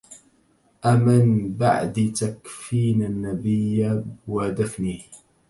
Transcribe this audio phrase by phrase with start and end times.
[0.85, 4.99] أمن بعد تكفين النبي ودفنه